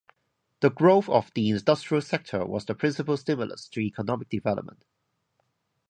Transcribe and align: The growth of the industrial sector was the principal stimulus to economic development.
The 0.61 0.71
growth 0.71 1.07
of 1.09 1.31
the 1.35 1.51
industrial 1.51 2.01
sector 2.01 2.43
was 2.43 2.65
the 2.65 2.73
principal 2.73 3.17
stimulus 3.17 3.67
to 3.67 3.81
economic 3.81 4.29
development. 4.29 4.83